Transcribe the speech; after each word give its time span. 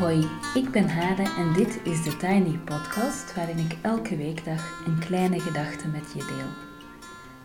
Hoi, 0.00 0.28
ik 0.54 0.70
ben 0.70 0.88
Hade 0.88 1.22
en 1.22 1.52
dit 1.52 1.80
is 1.84 2.02
de 2.02 2.16
Tiny 2.16 2.58
Podcast 2.64 3.34
waarin 3.34 3.58
ik 3.58 3.76
elke 3.82 4.16
weekdag 4.16 4.84
een 4.86 4.98
kleine 4.98 5.40
gedachte 5.40 5.88
met 5.88 6.12
je 6.14 6.18
deel. 6.18 6.48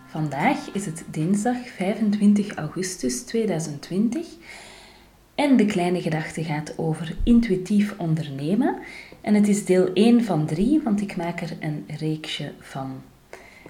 Vandaag 0.05 0.71
is 0.73 0.85
het 0.85 1.05
dinsdag 1.11 1.57
25 1.67 2.55
augustus 2.55 3.21
2020 3.21 4.27
en 5.35 5.57
de 5.57 5.65
kleine 5.65 6.01
gedachte 6.01 6.43
gaat 6.43 6.77
over 6.77 7.15
intuïtief 7.23 7.93
ondernemen 7.97 8.79
en 9.21 9.33
het 9.33 9.47
is 9.47 9.65
deel 9.65 9.93
1 9.93 10.23
van 10.23 10.45
3, 10.45 10.81
want 10.83 11.01
ik 11.01 11.15
maak 11.15 11.41
er 11.41 11.57
een 11.59 11.85
reeksje 11.97 12.51
van. 12.59 13.01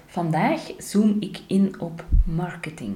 Vandaag 0.06 0.60
zoom 0.78 1.16
ik 1.20 1.40
in 1.46 1.80
op 1.80 2.04
marketing. 2.24 2.94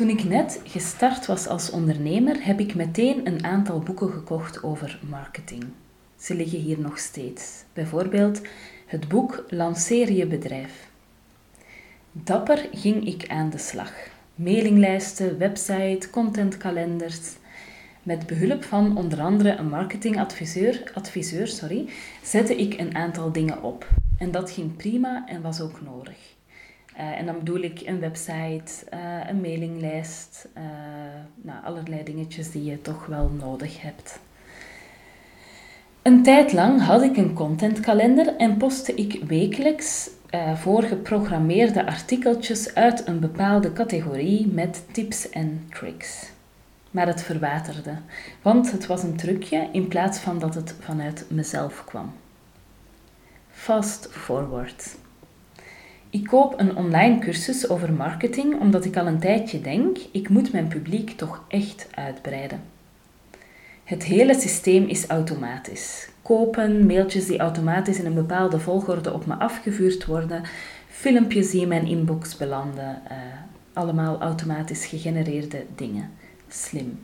Toen 0.00 0.08
ik 0.08 0.24
net 0.24 0.60
gestart 0.64 1.26
was 1.26 1.46
als 1.46 1.70
ondernemer, 1.70 2.44
heb 2.44 2.60
ik 2.60 2.74
meteen 2.74 3.26
een 3.26 3.44
aantal 3.44 3.78
boeken 3.78 4.10
gekocht 4.10 4.62
over 4.62 5.00
marketing. 5.10 5.64
Ze 6.16 6.34
liggen 6.34 6.58
hier 6.58 6.80
nog 6.80 6.98
steeds. 6.98 7.64
Bijvoorbeeld 7.72 8.40
het 8.86 9.08
boek 9.08 9.44
Lanceer 9.48 10.12
je 10.12 10.26
bedrijf. 10.26 10.88
Dapper 12.12 12.68
ging 12.72 13.06
ik 13.06 13.28
aan 13.28 13.50
de 13.50 13.58
slag. 13.58 13.92
Mailinglijsten, 14.34 15.38
website, 15.38 16.10
contentkalenders. 16.10 17.36
Met 18.02 18.26
behulp 18.26 18.64
van 18.64 18.96
onder 18.96 19.20
andere 19.20 19.56
een 19.56 19.68
marketingadviseur 19.68 20.90
adviseur, 20.94 21.46
sorry, 21.46 21.88
zette 22.22 22.56
ik 22.56 22.78
een 22.78 22.94
aantal 22.94 23.32
dingen 23.32 23.62
op. 23.62 23.88
En 24.18 24.30
dat 24.30 24.50
ging 24.50 24.76
prima 24.76 25.24
en 25.26 25.42
was 25.42 25.60
ook 25.60 25.80
nodig. 25.80 26.39
Uh, 26.96 27.18
en 27.18 27.26
dan 27.26 27.38
bedoel 27.38 27.60
ik 27.60 27.80
een 27.84 28.00
website, 28.00 28.72
uh, 28.94 29.28
een 29.28 29.40
mailinglijst, 29.40 30.48
uh, 30.56 30.62
nou, 31.42 31.64
allerlei 31.64 32.04
dingetjes 32.04 32.50
die 32.50 32.64
je 32.64 32.82
toch 32.82 33.06
wel 33.06 33.28
nodig 33.28 33.82
hebt. 33.82 34.18
Een 36.02 36.22
tijd 36.22 36.52
lang 36.52 36.82
had 36.82 37.02
ik 37.02 37.16
een 37.16 37.34
contentkalender 37.34 38.36
en 38.36 38.56
postte 38.56 38.94
ik 38.94 39.22
wekelijks 39.26 40.10
voorgeprogrammeerde 40.54 41.86
artikeltjes 41.86 42.74
uit 42.74 43.06
een 43.06 43.20
bepaalde 43.20 43.72
categorie 43.72 44.46
met 44.46 44.84
tips 44.92 45.30
en 45.30 45.66
tricks. 45.70 46.30
Maar 46.90 47.06
het 47.06 47.22
verwaterde, 47.22 47.94
want 48.42 48.72
het 48.72 48.86
was 48.86 49.02
een 49.02 49.16
trucje 49.16 49.68
in 49.72 49.88
plaats 49.88 50.18
van 50.18 50.38
dat 50.38 50.54
het 50.54 50.74
vanuit 50.80 51.24
mezelf 51.28 51.84
kwam. 51.84 52.12
Fast 53.50 54.08
forward. 54.10 54.96
Ik 56.10 56.26
koop 56.26 56.60
een 56.60 56.76
online 56.76 57.18
cursus 57.18 57.68
over 57.68 57.92
marketing 57.92 58.60
omdat 58.60 58.84
ik 58.84 58.96
al 58.96 59.06
een 59.06 59.18
tijdje 59.18 59.60
denk, 59.60 59.98
ik 60.12 60.28
moet 60.28 60.52
mijn 60.52 60.68
publiek 60.68 61.10
toch 61.10 61.44
echt 61.48 61.88
uitbreiden. 61.94 62.60
Het 63.84 64.04
hele 64.04 64.34
systeem 64.34 64.84
is 64.84 65.06
automatisch. 65.06 66.08
Kopen, 66.22 66.86
mailtjes 66.86 67.26
die 67.26 67.38
automatisch 67.38 67.98
in 67.98 68.06
een 68.06 68.14
bepaalde 68.14 68.58
volgorde 68.58 69.12
op 69.12 69.26
me 69.26 69.34
afgevuurd 69.34 70.06
worden, 70.06 70.42
filmpjes 70.88 71.50
die 71.50 71.60
in 71.60 71.68
mijn 71.68 71.86
inbox 71.86 72.36
belanden, 72.36 73.02
uh, 73.10 73.16
allemaal 73.72 74.20
automatisch 74.20 74.86
gegenereerde 74.86 75.64
dingen. 75.74 76.10
Slim. 76.48 76.98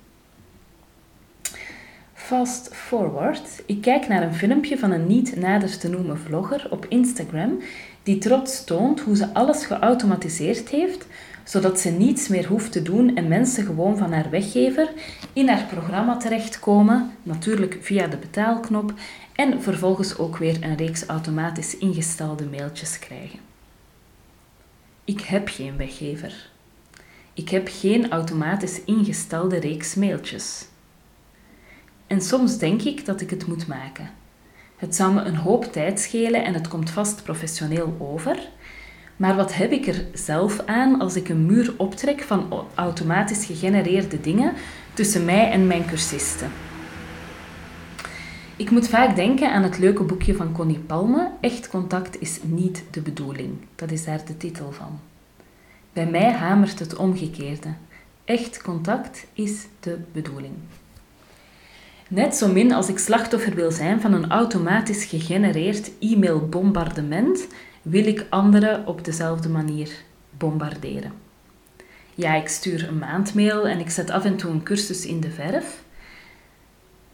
Fast 2.12 2.74
forward. 2.74 3.62
Ik 3.66 3.80
kijk 3.80 4.08
naar 4.08 4.22
een 4.22 4.34
filmpje 4.34 4.78
van 4.78 4.90
een 4.90 5.06
niet 5.06 5.36
nader 5.36 5.78
te 5.78 5.88
noemen 5.88 6.18
vlogger 6.18 6.66
op 6.70 6.86
Instagram 6.88 7.58
die 8.06 8.18
trots 8.18 8.64
toont 8.64 9.00
hoe 9.00 9.16
ze 9.16 9.34
alles 9.34 9.66
geautomatiseerd 9.66 10.68
heeft, 10.68 11.06
zodat 11.44 11.80
ze 11.80 11.90
niets 11.90 12.28
meer 12.28 12.46
hoeft 12.46 12.72
te 12.72 12.82
doen 12.82 13.16
en 13.16 13.28
mensen 13.28 13.64
gewoon 13.64 13.96
van 13.96 14.12
haar 14.12 14.30
weggever 14.30 14.92
in 15.32 15.48
haar 15.48 15.64
programma 15.64 16.16
terechtkomen, 16.16 17.10
natuurlijk 17.22 17.78
via 17.80 18.06
de 18.06 18.16
betaalknop, 18.16 18.92
en 19.32 19.62
vervolgens 19.62 20.18
ook 20.18 20.36
weer 20.36 20.56
een 20.60 20.76
reeks 20.76 21.06
automatisch 21.06 21.76
ingestelde 21.76 22.44
mailtjes 22.44 22.98
krijgen. 22.98 23.38
Ik 25.04 25.20
heb 25.20 25.48
geen 25.48 25.76
weggever. 25.76 26.50
Ik 27.34 27.48
heb 27.48 27.68
geen 27.70 28.10
automatisch 28.10 28.84
ingestelde 28.84 29.58
reeks 29.58 29.94
mailtjes. 29.94 30.66
En 32.06 32.20
soms 32.20 32.58
denk 32.58 32.82
ik 32.82 33.04
dat 33.04 33.20
ik 33.20 33.30
het 33.30 33.46
moet 33.46 33.66
maken. 33.66 34.10
Het 34.76 34.94
zou 34.94 35.14
me 35.14 35.22
een 35.22 35.36
hoop 35.36 35.64
tijd 35.64 36.00
schelen 36.00 36.44
en 36.44 36.54
het 36.54 36.68
komt 36.68 36.90
vast 36.90 37.22
professioneel 37.22 37.96
over. 37.98 38.48
Maar 39.16 39.36
wat 39.36 39.54
heb 39.54 39.70
ik 39.70 39.86
er 39.86 40.04
zelf 40.12 40.60
aan 40.66 41.00
als 41.00 41.16
ik 41.16 41.28
een 41.28 41.46
muur 41.46 41.74
optrek 41.76 42.22
van 42.22 42.66
automatisch 42.74 43.44
gegenereerde 43.44 44.20
dingen 44.20 44.52
tussen 44.94 45.24
mij 45.24 45.50
en 45.50 45.66
mijn 45.66 45.86
cursisten? 45.86 46.50
Ik 48.56 48.70
moet 48.70 48.88
vaak 48.88 49.16
denken 49.16 49.52
aan 49.52 49.62
het 49.62 49.78
leuke 49.78 50.02
boekje 50.02 50.34
van 50.34 50.52
Connie 50.52 50.78
Palme, 50.78 51.30
Echt 51.40 51.68
contact 51.68 52.20
is 52.20 52.40
niet 52.42 52.84
de 52.90 53.00
bedoeling. 53.00 53.50
Dat 53.74 53.90
is 53.90 54.04
daar 54.04 54.24
de 54.26 54.36
titel 54.36 54.72
van. 54.72 55.00
Bij 55.92 56.06
mij 56.06 56.32
hamert 56.32 56.78
het 56.78 56.96
omgekeerde. 56.96 57.68
Echt 58.24 58.62
contact 58.62 59.26
is 59.32 59.66
de 59.80 59.98
bedoeling. 60.12 60.54
Net 62.08 62.36
zo 62.36 62.52
min 62.52 62.72
als 62.72 62.88
ik 62.88 62.98
slachtoffer 62.98 63.54
wil 63.54 63.70
zijn 63.70 64.00
van 64.00 64.12
een 64.12 64.30
automatisch 64.30 65.04
gegenereerd 65.04 65.90
e-mailbombardement, 66.00 67.46
wil 67.82 68.06
ik 68.06 68.26
anderen 68.28 68.86
op 68.86 69.04
dezelfde 69.04 69.48
manier 69.48 69.90
bombarderen. 70.38 71.12
Ja, 72.14 72.34
ik 72.34 72.48
stuur 72.48 72.88
een 72.88 72.98
maandmail 72.98 73.68
en 73.68 73.78
ik 73.78 73.90
zet 73.90 74.10
af 74.10 74.24
en 74.24 74.36
toe 74.36 74.50
een 74.50 74.62
cursus 74.62 75.06
in 75.06 75.20
de 75.20 75.30
verf. 75.30 75.84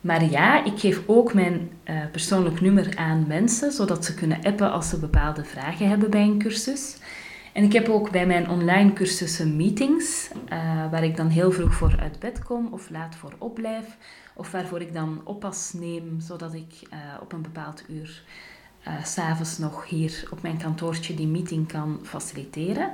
Maar 0.00 0.30
ja, 0.30 0.64
ik 0.64 0.78
geef 0.78 1.00
ook 1.06 1.34
mijn 1.34 1.70
uh, 1.90 1.96
persoonlijk 2.10 2.60
nummer 2.60 2.96
aan 2.96 3.24
mensen, 3.28 3.72
zodat 3.72 4.04
ze 4.04 4.14
kunnen 4.14 4.44
appen 4.44 4.72
als 4.72 4.88
ze 4.88 4.98
bepaalde 4.98 5.44
vragen 5.44 5.88
hebben 5.88 6.10
bij 6.10 6.22
een 6.22 6.38
cursus. 6.38 6.96
En 7.52 7.64
ik 7.64 7.72
heb 7.72 7.88
ook 7.88 8.10
bij 8.10 8.26
mijn 8.26 8.48
online 8.48 8.92
cursussen 8.92 9.56
meetings, 9.56 10.30
uh, 10.52 10.90
waar 10.90 11.04
ik 11.04 11.16
dan 11.16 11.28
heel 11.28 11.52
vroeg 11.52 11.74
voor 11.74 11.96
uit 12.00 12.18
bed 12.18 12.44
kom 12.44 12.68
of 12.70 12.90
laat 12.90 13.14
voor 13.14 13.32
opblijf, 13.38 13.96
of 14.34 14.50
waarvoor 14.50 14.80
ik 14.80 14.92
dan 14.92 15.20
oppas 15.24 15.72
neem, 15.72 16.20
zodat 16.20 16.54
ik 16.54 16.88
uh, 16.92 16.98
op 17.20 17.32
een 17.32 17.42
bepaald 17.42 17.84
uur 17.88 18.22
uh, 18.88 19.04
s'avonds 19.04 19.58
nog 19.58 19.88
hier 19.88 20.28
op 20.30 20.42
mijn 20.42 20.56
kantoortje 20.56 21.14
die 21.14 21.26
meeting 21.26 21.68
kan 21.68 21.98
faciliteren. 22.02 22.90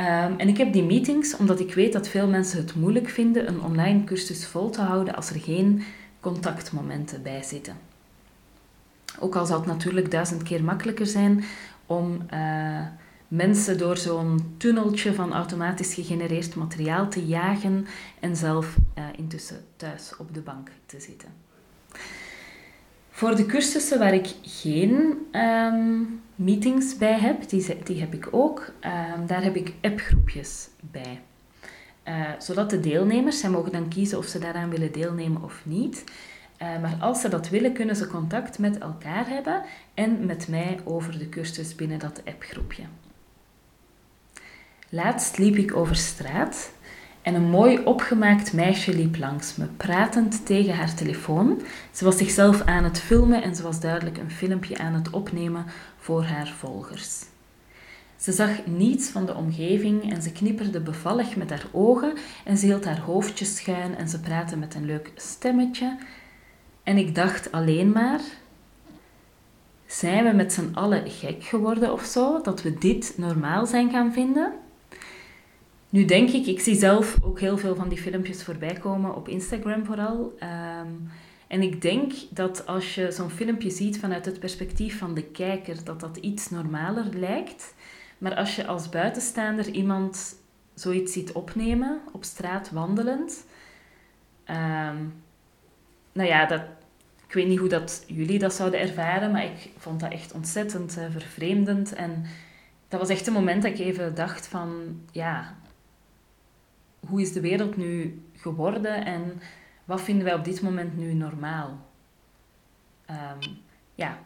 Um, 0.00 0.38
en 0.38 0.48
ik 0.48 0.56
heb 0.56 0.72
die 0.72 0.84
meetings 0.84 1.36
omdat 1.36 1.60
ik 1.60 1.74
weet 1.74 1.92
dat 1.92 2.08
veel 2.08 2.28
mensen 2.28 2.58
het 2.58 2.74
moeilijk 2.74 3.08
vinden 3.08 3.48
een 3.48 3.62
online 3.62 4.04
cursus 4.04 4.46
vol 4.46 4.70
te 4.70 4.80
houden 4.80 5.16
als 5.16 5.30
er 5.30 5.40
geen 5.40 5.82
contactmomenten 6.20 7.22
bij 7.22 7.42
zitten. 7.42 7.76
Ook 9.18 9.36
al 9.36 9.46
zal 9.46 9.58
het 9.58 9.66
natuurlijk 9.66 10.10
duizend 10.10 10.42
keer 10.42 10.64
makkelijker 10.64 11.06
zijn 11.06 11.44
om 11.86 12.26
mensen 13.28 13.78
door 13.78 13.96
zo'n 13.96 14.54
tunneltje 14.56 15.14
van 15.14 15.32
automatisch 15.32 15.94
gegenereerd 15.94 16.54
materiaal 16.54 17.08
te 17.08 17.26
jagen 17.26 17.86
en 18.20 18.36
zelf 18.36 18.76
uh, 18.98 19.04
intussen 19.16 19.64
thuis 19.76 20.16
op 20.18 20.34
de 20.34 20.40
bank 20.40 20.70
te 20.86 21.00
zitten. 21.00 21.28
Voor 23.10 23.36
de 23.36 23.46
cursussen 23.46 23.98
waar 23.98 24.14
ik 24.14 24.34
geen 24.42 25.26
um, 25.32 26.20
meetings 26.34 26.96
bij 26.96 27.18
heb, 27.18 27.48
die, 27.48 27.76
die 27.84 28.00
heb 28.00 28.14
ik 28.14 28.28
ook, 28.30 28.72
um, 29.16 29.26
daar 29.26 29.42
heb 29.42 29.56
ik 29.56 29.74
appgroepjes 29.82 30.68
bij. 30.80 31.20
Uh, 32.08 32.30
zodat 32.38 32.70
de 32.70 32.80
deelnemers, 32.80 33.40
zij 33.40 33.50
mogen 33.50 33.72
dan 33.72 33.88
kiezen 33.88 34.18
of 34.18 34.26
ze 34.26 34.38
daaraan 34.38 34.70
willen 34.70 34.92
deelnemen 34.92 35.42
of 35.42 35.62
niet. 35.64 36.04
Uh, 36.62 36.80
maar 36.80 36.96
als 37.00 37.20
ze 37.20 37.28
dat 37.28 37.48
willen, 37.48 37.72
kunnen 37.72 37.96
ze 37.96 38.06
contact 38.06 38.58
met 38.58 38.78
elkaar 38.78 39.28
hebben 39.28 39.62
en 39.94 40.26
met 40.26 40.48
mij 40.48 40.78
over 40.84 41.18
de 41.18 41.28
cursus 41.28 41.74
binnen 41.74 41.98
dat 41.98 42.22
appgroepje. 42.24 42.82
Laatst 44.88 45.38
liep 45.38 45.56
ik 45.56 45.76
over 45.76 45.96
straat 45.96 46.70
en 47.22 47.34
een 47.34 47.50
mooi 47.50 47.78
opgemaakt 47.84 48.52
meisje 48.52 48.94
liep 48.94 49.18
langs 49.18 49.56
me, 49.56 49.66
pratend 49.76 50.46
tegen 50.46 50.74
haar 50.74 50.94
telefoon. 50.94 51.62
Ze 51.92 52.04
was 52.04 52.16
zichzelf 52.16 52.60
aan 52.62 52.84
het 52.84 53.00
filmen 53.00 53.42
en 53.42 53.56
ze 53.56 53.62
was 53.62 53.80
duidelijk 53.80 54.18
een 54.18 54.30
filmpje 54.30 54.78
aan 54.78 54.94
het 54.94 55.10
opnemen 55.10 55.64
voor 55.98 56.24
haar 56.24 56.46
volgers. 56.58 57.24
Ze 58.16 58.32
zag 58.32 58.66
niets 58.66 59.08
van 59.08 59.26
de 59.26 59.34
omgeving 59.34 60.12
en 60.12 60.22
ze 60.22 60.32
knipperde 60.32 60.80
bevallig 60.80 61.36
met 61.36 61.50
haar 61.50 61.66
ogen 61.72 62.12
en 62.44 62.56
ze 62.56 62.66
hield 62.66 62.84
haar 62.84 63.00
hoofdje 63.00 63.44
schuin 63.44 63.96
en 63.96 64.08
ze 64.08 64.20
praatte 64.20 64.56
met 64.56 64.74
een 64.74 64.84
leuk 64.84 65.10
stemmetje. 65.16 65.96
En 66.82 66.96
ik 66.96 67.14
dacht 67.14 67.52
alleen 67.52 67.92
maar, 67.92 68.20
zijn 69.86 70.24
we 70.24 70.32
met 70.32 70.52
z'n 70.52 70.70
allen 70.74 71.10
gek 71.10 71.44
geworden 71.44 71.92
of 71.92 72.04
zo, 72.04 72.40
dat 72.42 72.62
we 72.62 72.78
dit 72.78 73.14
normaal 73.16 73.66
zijn 73.66 73.90
gaan 73.90 74.12
vinden? 74.12 74.52
Nu 75.90 76.04
denk 76.04 76.30
ik, 76.30 76.46
ik 76.46 76.60
zie 76.60 76.74
zelf 76.74 77.16
ook 77.22 77.40
heel 77.40 77.58
veel 77.58 77.74
van 77.74 77.88
die 77.88 77.98
filmpjes 77.98 78.42
voorbij 78.42 78.72
komen 78.72 79.16
op 79.16 79.28
Instagram 79.28 79.84
vooral. 79.84 80.32
Um, 80.42 81.10
en 81.46 81.62
ik 81.62 81.82
denk 81.82 82.12
dat 82.30 82.66
als 82.66 82.94
je 82.94 83.12
zo'n 83.12 83.30
filmpje 83.30 83.70
ziet 83.70 83.98
vanuit 83.98 84.24
het 84.24 84.38
perspectief 84.38 84.98
van 84.98 85.14
de 85.14 85.22
kijker, 85.22 85.84
dat 85.84 86.00
dat 86.00 86.16
iets 86.16 86.50
normaler 86.50 87.04
lijkt. 87.14 87.74
Maar 88.18 88.34
als 88.34 88.56
je 88.56 88.66
als 88.66 88.88
buitenstaander 88.88 89.68
iemand 89.68 90.34
zoiets 90.74 91.12
ziet 91.12 91.32
opnemen, 91.32 92.00
op 92.12 92.24
straat 92.24 92.70
wandelend, 92.70 93.44
um, 94.50 95.14
nou 96.12 96.28
ja, 96.28 96.46
dat, 96.46 96.62
ik 97.26 97.34
weet 97.34 97.46
niet 97.46 97.58
hoe 97.58 97.68
dat 97.68 98.04
jullie 98.06 98.38
dat 98.38 98.54
zouden 98.54 98.80
ervaren, 98.80 99.32
maar 99.32 99.44
ik 99.44 99.70
vond 99.78 100.00
dat 100.00 100.12
echt 100.12 100.32
ontzettend 100.32 100.96
uh, 100.98 101.04
vervreemdend. 101.10 101.94
En 101.94 102.24
dat 102.88 103.00
was 103.00 103.08
echt 103.08 103.26
een 103.26 103.32
moment 103.32 103.62
dat 103.62 103.72
ik 103.72 103.78
even 103.78 104.14
dacht 104.14 104.46
van, 104.46 105.00
ja, 105.12 105.56
hoe 107.08 107.20
is 107.20 107.32
de 107.32 107.40
wereld 107.40 107.76
nu 107.76 108.22
geworden 108.36 109.04
en 109.04 109.40
wat 109.84 110.00
vinden 110.00 110.24
wij 110.24 110.34
op 110.34 110.44
dit 110.44 110.62
moment 110.62 110.96
nu 110.96 111.14
normaal? 111.14 111.78
Ehm, 113.06 113.38
ja, 113.94 114.18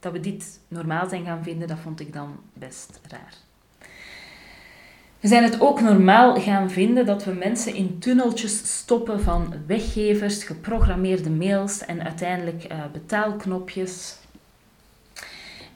dat 0.00 0.12
we 0.12 0.20
dit 0.20 0.60
normaal 0.68 1.08
zijn 1.08 1.24
gaan 1.24 1.42
vinden, 1.42 1.68
dat 1.68 1.78
vond 1.78 2.00
ik 2.00 2.12
dan 2.12 2.36
best 2.52 3.00
raar. 3.08 3.34
We 5.20 5.28
zijn 5.28 5.42
het 5.42 5.60
ook 5.60 5.80
normaal 5.80 6.40
gaan 6.40 6.70
vinden 6.70 7.06
dat 7.06 7.24
we 7.24 7.32
mensen 7.32 7.74
in 7.74 7.98
tunneltjes 7.98 8.78
stoppen 8.78 9.20
van 9.20 9.54
weggevers, 9.66 10.44
geprogrammeerde 10.44 11.30
mails 11.30 11.84
en 11.84 12.02
uiteindelijk 12.02 12.72
uh, 12.72 12.78
betaalknopjes. 12.92 14.16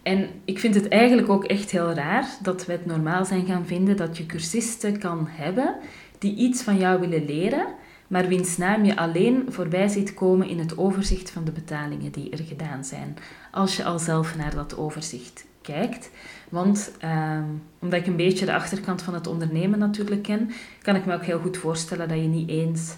En 0.03 0.29
ik 0.45 0.59
vind 0.59 0.75
het 0.75 0.89
eigenlijk 0.89 1.29
ook 1.29 1.45
echt 1.45 1.71
heel 1.71 1.93
raar 1.93 2.29
dat 2.43 2.67
we 2.67 2.73
het 2.73 2.87
normaal 2.87 3.25
zijn 3.25 3.47
gaan 3.47 3.67
vinden 3.67 3.97
dat 3.97 4.17
je 4.17 4.27
cursisten 4.27 4.99
kan 4.99 5.27
hebben 5.29 5.75
die 6.21 6.35
iets 6.35 6.63
van 6.63 6.77
jou 6.79 7.01
willen 7.01 7.25
leren, 7.25 7.67
maar 8.09 8.29
wiens 8.29 8.57
naam 8.57 8.85
je 8.85 8.97
alleen 8.97 9.45
voorbij 9.49 9.89
ziet 9.89 10.15
komen 10.15 10.49
in 10.49 10.59
het 10.59 10.79
overzicht 10.79 11.31
van 11.31 11.45
de 11.45 11.51
betalingen 11.51 12.13
die 12.13 12.31
er 12.31 12.45
gedaan 12.45 12.85
zijn. 12.85 13.17
Als 13.51 13.77
je 13.77 13.85
al 13.85 13.99
zelf 13.99 14.37
naar 14.37 14.55
dat 14.55 14.77
overzicht 14.77 15.45
kijkt. 15.63 16.11
Want 16.49 16.93
ehm, 16.99 17.45
omdat 17.79 18.01
ik 18.01 18.07
een 18.07 18.17
beetje 18.17 18.47
de 18.47 18.55
achterkant 18.55 19.03
van 19.03 19.15
het 19.15 19.27
ondernemen 19.27 19.79
natuurlijk 19.79 20.23
ken, 20.23 20.51
kan 20.83 20.97
ik 20.97 21.07
me 21.07 21.15
ook 21.15 21.25
heel 21.25 21.39
goed 21.39 21.57
voorstellen 21.57 22.09
dat 22.09 22.19
je 22.19 22.27
niet 22.27 22.49
eens 22.49 22.97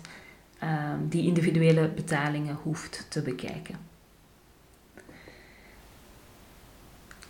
ehm, 0.58 0.98
die 1.08 1.26
individuele 1.26 1.88
betalingen 1.88 2.58
hoeft 2.62 3.06
te 3.08 3.22
bekijken. 3.22 3.91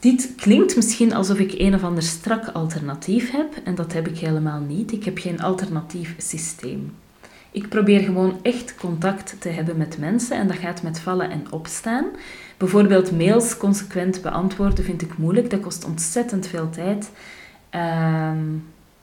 Dit 0.02 0.34
klinkt 0.36 0.76
misschien 0.76 1.14
alsof 1.14 1.38
ik 1.38 1.54
een 1.58 1.74
of 1.74 1.82
ander 1.84 2.02
strak 2.02 2.48
alternatief 2.48 3.30
heb 3.30 3.54
en 3.64 3.74
dat 3.74 3.92
heb 3.92 4.08
ik 4.08 4.18
helemaal 4.18 4.60
niet. 4.60 4.92
Ik 4.92 5.04
heb 5.04 5.18
geen 5.18 5.42
alternatief 5.42 6.14
systeem. 6.18 6.94
Ik 7.50 7.68
probeer 7.68 8.00
gewoon 8.00 8.38
echt 8.42 8.74
contact 8.74 9.36
te 9.38 9.48
hebben 9.48 9.76
met 9.76 9.98
mensen 9.98 10.36
en 10.36 10.46
dat 10.46 10.56
gaat 10.56 10.82
met 10.82 10.98
vallen 10.98 11.30
en 11.30 11.52
opstaan. 11.52 12.04
Bijvoorbeeld 12.56 13.12
mails 13.12 13.56
consequent 13.56 14.22
beantwoorden 14.22 14.84
vind 14.84 15.02
ik 15.02 15.18
moeilijk, 15.18 15.50
dat 15.50 15.60
kost 15.60 15.84
ontzettend 15.84 16.46
veel 16.46 16.70
tijd. 16.70 17.10
Ehm, 17.70 18.44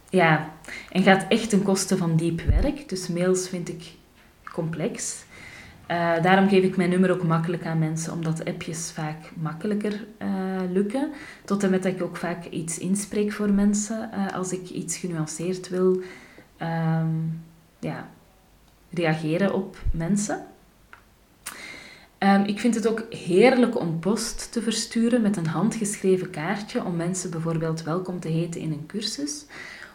ja, 0.10 0.54
en 0.92 1.04
gaat 1.04 1.26
echt 1.30 1.50
ten 1.50 1.64
koste 1.64 1.98
van 1.98 2.16
diep 2.16 2.42
werk. 2.42 2.90
Dus 2.90 3.08
mails 3.08 3.50
vind 3.50 3.70
ik 3.70 3.84
complex. 4.54 5.24
Uh, 5.92 6.22
daarom 6.22 6.50
geef 6.50 6.64
ik 6.64 6.78
mijn 6.78 6.90
nummer 6.90 7.12
ook 7.12 7.24
makkelijk 7.24 7.66
aan 7.66 7.80
mensen, 7.80 8.14
omdat 8.14 8.46
appjes 8.46 8.92
vaak 8.92 9.32
makkelijker 9.34 10.06
uh, 10.22 10.28
lukken. 10.72 11.12
Tot 11.46 11.64
en 11.64 11.70
met 11.70 11.84
dat 11.84 11.94
ik 11.94 12.02
ook 12.02 12.18
vaak 12.18 12.46
iets 12.46 12.78
inspreek 12.78 13.32
voor 13.32 13.52
mensen 13.52 14.10
uh, 14.14 14.36
als 14.36 14.52
ik 14.52 14.70
iets 14.70 14.98
genuanceerd 14.98 15.70
wil 15.70 16.02
um, 16.62 17.42
ja, 17.80 18.10
reageren 18.90 19.54
op 19.54 19.78
mensen. 19.92 20.46
Um, 22.20 22.44
ik 22.44 22.60
vind 22.60 22.76
het 22.76 22.88
ook 22.88 23.06
heerlijk 23.10 23.80
om 23.80 24.00
post 24.00 24.52
te 24.52 24.62
versturen 24.62 25.22
met 25.22 25.38
een 25.38 25.48
handgeschreven 25.48 26.30
kaartje 26.30 26.84
om 26.84 26.96
mensen 26.96 27.32
bijvoorbeeld 27.32 27.84
welkom 27.84 28.20
te 28.20 28.28
heten 28.28 28.62
in 28.62 28.72
een 28.72 28.86
cursus. 28.86 29.46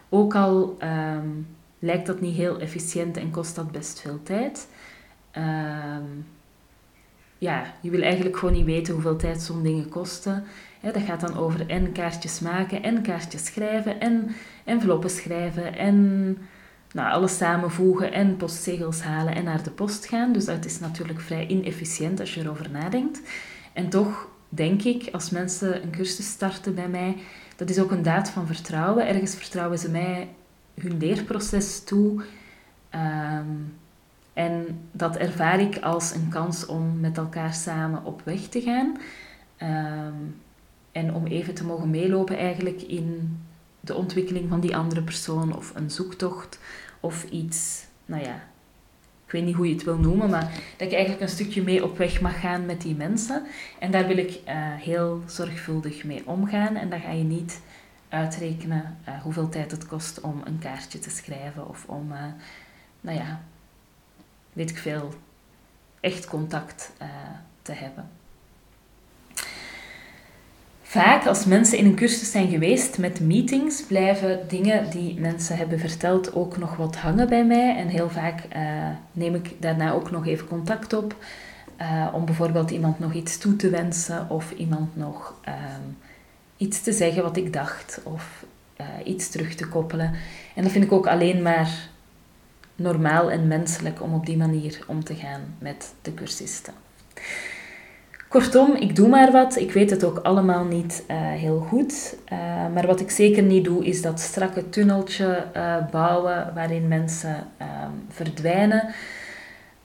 Ook 0.09 0.35
al 0.35 0.77
um, 0.83 1.47
lijkt 1.79 2.07
dat 2.07 2.21
niet 2.21 2.35
heel 2.35 2.59
efficiënt 2.59 3.17
en 3.17 3.31
kost 3.31 3.55
dat 3.55 3.71
best 3.71 3.99
veel 3.99 4.19
tijd. 4.23 4.67
Um, 5.37 6.25
ja, 7.37 7.73
je 7.81 7.89
wil 7.89 8.01
eigenlijk 8.01 8.37
gewoon 8.37 8.53
niet 8.53 8.65
weten 8.65 8.93
hoeveel 8.93 9.15
tijd 9.15 9.41
zo'n 9.41 9.63
dingen 9.63 9.89
kosten. 9.89 10.43
dat 10.81 11.03
gaat 11.03 11.21
dan 11.21 11.37
over 11.37 11.69
en 11.69 11.91
kaartjes 11.91 12.39
maken, 12.39 12.83
en 12.83 13.01
kaartjes 13.01 13.45
schrijven, 13.45 13.99
en 13.99 14.35
enveloppen 14.63 15.09
schrijven, 15.09 15.77
en 15.77 16.37
nou, 16.91 17.11
alles 17.11 17.37
samenvoegen, 17.37 18.13
en 18.13 18.37
postzegels 18.37 19.01
halen 19.01 19.35
en 19.35 19.43
naar 19.43 19.63
de 19.63 19.71
post 19.71 20.05
gaan. 20.05 20.31
Dus 20.31 20.45
dat 20.45 20.65
is 20.65 20.79
natuurlijk 20.79 21.21
vrij 21.21 21.47
inefficiënt 21.47 22.19
als 22.19 22.33
je 22.33 22.41
erover 22.41 22.71
nadenkt. 22.71 23.21
En 23.73 23.89
toch 23.89 24.27
denk 24.49 24.83
ik, 24.83 25.09
als 25.11 25.29
mensen 25.29 25.83
een 25.83 25.91
cursus 25.91 26.27
starten 26.27 26.75
bij 26.75 26.89
mij, 26.89 27.17
dat 27.55 27.69
is 27.69 27.79
ook 27.79 27.91
een 27.91 28.03
daad 28.03 28.29
van 28.29 28.47
vertrouwen. 28.47 29.07
Ergens 29.07 29.35
vertrouwen 29.35 29.79
ze 29.79 29.89
mij 29.89 30.29
hun 30.81 30.97
leerproces 30.97 31.83
toe. 31.83 32.23
Um, 32.95 33.73
en 34.35 34.79
dat 34.91 35.15
ervaar 35.15 35.59
ik 35.59 35.77
als 35.77 36.13
een 36.13 36.29
kans 36.29 36.65
om 36.65 36.99
met 36.99 37.17
elkaar 37.17 37.53
samen 37.53 38.03
op 38.03 38.21
weg 38.23 38.41
te 38.41 38.61
gaan. 38.61 38.97
Ehm, 39.57 40.13
en 40.91 41.13
om 41.13 41.25
even 41.25 41.53
te 41.53 41.65
mogen 41.65 41.89
meelopen 41.89 42.37
eigenlijk 42.37 42.81
in 42.81 43.39
de 43.79 43.95
ontwikkeling 43.95 44.49
van 44.49 44.59
die 44.59 44.75
andere 44.75 45.01
persoon 45.01 45.55
of 45.55 45.75
een 45.75 45.91
zoektocht 45.91 46.59
of 46.99 47.23
iets, 47.29 47.85
nou 48.05 48.23
ja, 48.23 48.35
ik 49.25 49.31
weet 49.31 49.43
niet 49.43 49.55
hoe 49.55 49.67
je 49.67 49.73
het 49.73 49.83
wil 49.83 49.97
noemen, 49.97 50.29
maar 50.29 50.51
dat 50.77 50.87
ik 50.87 50.93
eigenlijk 50.93 51.21
een 51.21 51.29
stukje 51.29 51.63
mee 51.63 51.83
op 51.83 51.97
weg 51.97 52.21
mag 52.21 52.39
gaan 52.39 52.65
met 52.65 52.81
die 52.81 52.95
mensen. 52.95 53.45
En 53.79 53.91
daar 53.91 54.07
wil 54.07 54.17
ik 54.17 54.29
uh, 54.31 54.53
heel 54.75 55.23
zorgvuldig 55.25 56.03
mee 56.03 56.27
omgaan 56.27 56.75
en 56.75 56.89
dan 56.89 56.99
ga 56.99 57.11
je 57.11 57.23
niet 57.23 57.61
uitrekenen 58.09 58.97
uh, 59.07 59.21
hoeveel 59.21 59.49
tijd 59.49 59.71
het 59.71 59.87
kost 59.87 60.21
om 60.21 60.41
een 60.43 60.59
kaartje 60.59 60.99
te 60.99 61.09
schrijven 61.09 61.69
of 61.69 61.85
om, 61.87 62.11
uh, 62.11 62.17
nou 63.01 63.17
ja, 63.17 63.41
weet 64.55 64.69
ik 64.69 64.77
veel, 64.77 65.13
echt 65.99 66.27
contact 66.27 66.91
uh, 67.01 67.07
te 67.61 67.71
hebben. 67.71 68.09
Vaak 70.81 71.25
als 71.25 71.45
mensen 71.45 71.77
in 71.77 71.85
een 71.85 71.95
cursus 71.95 72.31
zijn 72.31 72.49
geweest 72.49 72.97
met 72.97 73.19
meetings, 73.19 73.83
blijven 73.83 74.47
dingen 74.47 74.89
die 74.89 75.19
mensen 75.19 75.57
hebben 75.57 75.79
verteld 75.79 76.33
ook 76.35 76.57
nog 76.57 76.75
wat 76.75 76.95
hangen 76.95 77.29
bij 77.29 77.45
mij. 77.45 77.75
En 77.75 77.87
heel 77.87 78.09
vaak 78.09 78.43
uh, 78.55 78.89
neem 79.11 79.35
ik 79.35 79.51
daarna 79.59 79.91
ook 79.91 80.11
nog 80.11 80.27
even 80.27 80.47
contact 80.47 80.93
op. 80.93 81.15
Uh, 81.81 82.07
om 82.13 82.25
bijvoorbeeld 82.25 82.71
iemand 82.71 82.99
nog 82.99 83.13
iets 83.13 83.37
toe 83.37 83.55
te 83.55 83.69
wensen 83.69 84.29
of 84.29 84.51
iemand 84.51 84.95
nog 84.95 85.33
um, 85.47 85.97
iets 86.57 86.81
te 86.81 86.91
zeggen 86.91 87.23
wat 87.23 87.37
ik 87.37 87.53
dacht 87.53 87.99
of 88.03 88.45
iets 89.03 89.29
terug 89.29 89.55
te 89.55 89.67
koppelen. 89.67 90.13
En 90.55 90.63
dat 90.63 90.71
vind 90.71 90.83
ik 90.83 90.91
ook 90.91 91.07
alleen 91.07 91.41
maar 91.41 91.89
normaal 92.75 93.31
en 93.31 93.47
menselijk 93.47 94.01
om 94.01 94.13
op 94.13 94.25
die 94.25 94.37
manier 94.37 94.79
om 94.87 95.03
te 95.03 95.15
gaan 95.15 95.41
met 95.59 95.93
de 96.01 96.13
cursisten. 96.13 96.73
Kortom, 98.27 98.75
ik 98.75 98.95
doe 98.95 99.07
maar 99.07 99.31
wat. 99.31 99.55
Ik 99.55 99.71
weet 99.71 99.89
het 99.89 100.03
ook 100.03 100.17
allemaal 100.17 100.63
niet 100.63 101.03
uh, 101.07 101.17
heel 101.17 101.59
goed. 101.59 102.15
Uh, 102.33 102.39
maar 102.73 102.87
wat 102.87 102.99
ik 102.99 103.11
zeker 103.11 103.43
niet 103.43 103.63
doe, 103.63 103.85
is 103.85 104.01
dat 104.01 104.19
strakke 104.19 104.69
tunneltje 104.69 105.45
uh, 105.55 105.75
bouwen 105.91 106.51
waarin 106.53 106.87
mensen 106.87 107.47
um, 107.61 108.05
verdwijnen. 108.09 108.93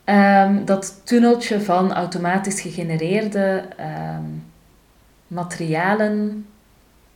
Um, 0.04 0.64
dat 0.64 1.00
tunneltje 1.04 1.60
van 1.60 1.92
automatisch 1.92 2.60
gegenereerde 2.60 3.64
um, 4.18 4.44
materialen, 5.26 6.46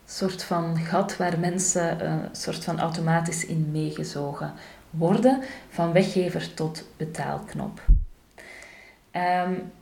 soort 0.06 0.42
van 0.42 0.78
gat 0.78 1.16
waar 1.16 1.38
mensen 1.38 2.06
een 2.06 2.20
soort 2.32 2.64
van 2.64 2.80
automatisch 2.80 3.46
in 3.46 3.68
meegezogen 3.72 4.52
worden, 4.96 5.40
van 5.68 5.92
weggever 5.92 6.54
tot 6.54 6.88
betaalknop. 6.96 7.82
Um, 9.46 9.72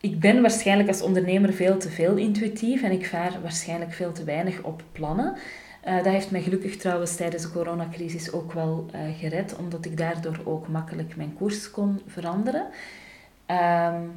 ik 0.00 0.20
ben 0.20 0.40
waarschijnlijk 0.40 0.88
als 0.88 1.02
ondernemer 1.02 1.52
veel 1.52 1.78
te 1.78 1.90
veel 1.90 2.16
intuïtief 2.16 2.82
en 2.82 2.92
ik 2.92 3.06
vaar 3.06 3.32
waarschijnlijk 3.42 3.92
veel 3.92 4.12
te 4.12 4.24
weinig 4.24 4.62
op 4.62 4.82
plannen. 4.92 5.36
Uh, 5.86 5.96
dat 5.96 6.12
heeft 6.12 6.30
mij 6.30 6.42
gelukkig 6.42 6.76
trouwens 6.76 7.16
tijdens 7.16 7.42
de 7.42 7.50
coronacrisis 7.50 8.32
ook 8.32 8.52
wel 8.52 8.86
uh, 8.94 9.00
gered, 9.18 9.56
omdat 9.56 9.84
ik 9.84 9.96
daardoor 9.96 10.40
ook 10.44 10.68
makkelijk 10.68 11.16
mijn 11.16 11.34
koers 11.34 11.70
kon 11.70 12.00
veranderen. 12.06 12.66
Um, 13.46 14.12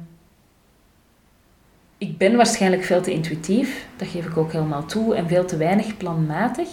ik 1.98 2.18
ben 2.18 2.36
waarschijnlijk 2.36 2.82
veel 2.82 3.02
te 3.02 3.12
intuïtief, 3.12 3.86
dat 3.96 4.08
geef 4.08 4.26
ik 4.26 4.36
ook 4.36 4.52
helemaal 4.52 4.86
toe, 4.86 5.14
en 5.14 5.28
veel 5.28 5.44
te 5.44 5.56
weinig 5.56 5.96
planmatig. 5.96 6.68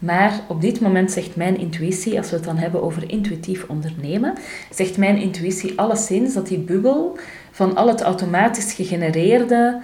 Maar 0.00 0.40
op 0.48 0.60
dit 0.60 0.80
moment 0.80 1.12
zegt 1.12 1.36
mijn 1.36 1.58
intuïtie, 1.58 2.18
als 2.18 2.30
we 2.30 2.36
het 2.36 2.44
dan 2.44 2.56
hebben 2.56 2.82
over 2.82 3.10
intuïtief 3.10 3.64
ondernemen, 3.68 4.34
zegt 4.70 4.96
mijn 4.96 5.16
intuïtie 5.16 5.78
alleszins 5.78 6.34
dat 6.34 6.46
die 6.46 6.58
bubbel 6.58 7.18
van 7.50 7.76
al 7.76 7.88
het 7.88 8.00
automatisch 8.00 8.72
gegenereerde, 8.72 9.80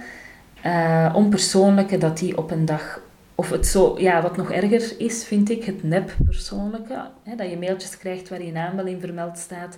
uh, 0.65 1.13
onpersoonlijke, 1.15 1.97
dat 1.97 2.17
die 2.17 2.37
op 2.37 2.51
een 2.51 2.65
dag, 2.65 3.01
of 3.35 3.49
het 3.49 3.67
zo, 3.67 3.95
ja, 3.99 4.21
wat 4.21 4.37
nog 4.37 4.51
erger 4.51 4.93
is, 4.97 5.23
vind 5.23 5.49
ik, 5.49 5.63
het 5.63 5.83
nep-persoonlijke, 5.83 7.05
hè, 7.23 7.35
dat 7.35 7.49
je 7.49 7.57
mailtjes 7.57 7.97
krijgt 7.97 8.29
waar 8.29 8.43
je 8.43 8.51
naam 8.51 8.75
wel 8.75 8.85
in 8.85 8.99
vermeld 8.99 9.37
staat. 9.37 9.77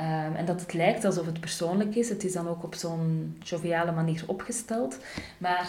Um, 0.00 0.36
en 0.36 0.44
dat 0.44 0.60
het 0.60 0.74
lijkt 0.74 1.04
alsof 1.04 1.26
het 1.26 1.40
persoonlijk 1.40 1.94
is. 1.94 2.08
Het 2.08 2.24
is 2.24 2.32
dan 2.32 2.48
ook 2.48 2.64
op 2.64 2.74
zo'n 2.74 3.36
joviale 3.42 3.92
manier 3.92 4.22
opgesteld. 4.26 4.98
Maar 5.38 5.68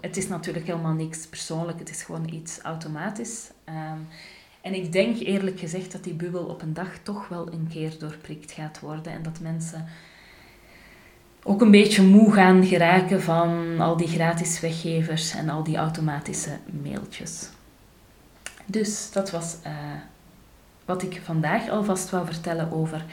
het 0.00 0.16
is 0.16 0.28
natuurlijk 0.28 0.66
helemaal 0.66 0.92
niks 0.92 1.26
persoonlijk, 1.26 1.78
het 1.78 1.90
is 1.90 2.02
gewoon 2.02 2.28
iets 2.32 2.58
automatisch. 2.58 3.50
Um, 3.68 4.06
En 4.64 4.74
ik 4.74 4.92
denk 4.92 5.18
eerlijk 5.18 5.58
gezegd 5.58 5.92
dat 5.92 6.04
die 6.04 6.14
bubbel 6.14 6.44
op 6.44 6.62
een 6.62 6.74
dag 6.74 6.98
toch 7.02 7.28
wel 7.28 7.52
een 7.52 7.68
keer 7.70 7.98
doorprikt 7.98 8.52
gaat 8.52 8.80
worden. 8.80 9.12
En 9.12 9.22
dat 9.22 9.40
mensen 9.40 9.86
ook 11.42 11.60
een 11.60 11.70
beetje 11.70 12.02
moe 12.02 12.32
gaan 12.32 12.64
geraken 12.64 13.22
van 13.22 13.80
al 13.80 13.96
die 13.96 14.08
gratis 14.08 14.60
weggevers 14.60 15.34
en 15.34 15.48
al 15.48 15.62
die 15.62 15.76
automatische 15.76 16.58
mailtjes. 16.82 17.48
Dus 18.66 19.10
dat 19.12 19.30
was 19.30 19.56
uh, 19.66 19.72
wat 20.84 21.02
ik 21.02 21.20
vandaag 21.24 21.68
alvast 21.68 22.10
wou 22.10 22.26
vertellen 22.26 22.72
over 22.72 23.04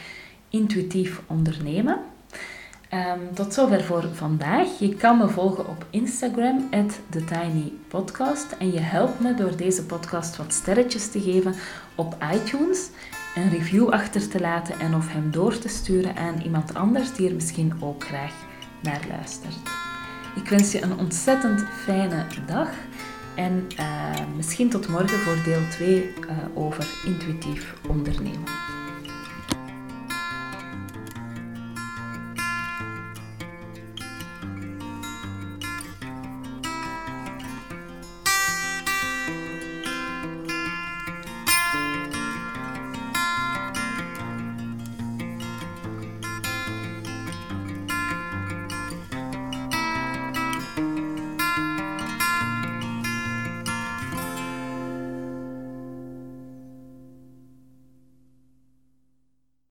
intuïtief 0.49 1.21
ondernemen. 1.27 1.99
Um, 2.93 3.33
tot 3.33 3.53
zover 3.53 3.83
voor 3.83 4.09
vandaag. 4.13 4.79
Je 4.79 4.95
kan 4.95 5.17
me 5.17 5.27
volgen 5.27 5.67
op 5.67 5.85
Instagram, 5.89 6.69
TheTinyPodcast. 7.09 8.51
En 8.59 8.71
je 8.71 8.79
helpt 8.79 9.19
me 9.19 9.33
door 9.33 9.55
deze 9.55 9.85
podcast 9.85 10.37
wat 10.37 10.53
sterretjes 10.53 11.11
te 11.11 11.21
geven 11.21 11.55
op 11.95 12.17
iTunes, 12.33 12.89
een 13.35 13.49
review 13.49 13.89
achter 13.89 14.29
te 14.29 14.39
laten 14.39 14.79
en 14.79 14.95
of 14.95 15.11
hem 15.11 15.31
door 15.31 15.57
te 15.57 15.67
sturen 15.67 16.15
aan 16.15 16.41
iemand 16.41 16.73
anders 16.73 17.13
die 17.13 17.27
er 17.27 17.35
misschien 17.35 17.73
ook 17.79 18.03
graag 18.03 18.33
naar 18.81 19.01
luistert. 19.09 19.57
Ik 20.35 20.49
wens 20.49 20.71
je 20.71 20.81
een 20.81 20.97
ontzettend 20.97 21.63
fijne 21.83 22.25
dag 22.47 22.69
en 23.35 23.67
uh, 23.79 23.85
misschien 24.35 24.69
tot 24.69 24.87
morgen 24.87 25.19
voor 25.19 25.43
deel 25.43 25.67
2 25.69 26.03
uh, 26.03 26.31
over 26.53 26.87
intuïtief 27.05 27.73
ondernemen. 27.87 28.70